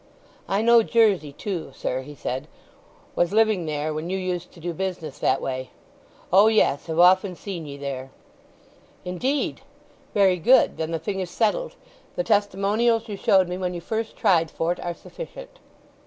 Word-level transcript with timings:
"I 0.49 0.63
know 0.63 0.81
Jersey 0.81 1.31
too, 1.31 1.73
sir," 1.75 2.01
he 2.01 2.15
said. 2.15 2.47
"Was 3.15 3.33
living 3.33 3.67
there 3.67 3.93
when 3.93 4.09
you 4.09 4.17
used 4.17 4.51
to 4.53 4.59
do 4.59 4.73
business 4.73 5.19
that 5.19 5.43
way. 5.43 5.69
O 6.33 6.47
yes—have 6.47 6.97
often 6.97 7.35
seen 7.35 7.67
ye 7.67 7.77
there." 7.77 8.09
"Indeed! 9.05 9.61
Very 10.15 10.37
good. 10.37 10.77
Then 10.77 10.89
the 10.89 10.97
thing 10.97 11.19
is 11.19 11.29
settled. 11.29 11.75
The 12.15 12.23
testimonials 12.23 13.09
you 13.09 13.15
showed 13.15 13.47
me 13.47 13.59
when 13.59 13.75
you 13.75 13.79
first 13.81 14.15
tried 14.17 14.49
for't 14.49 14.79
are 14.79 14.95
sufficient." 14.95 15.59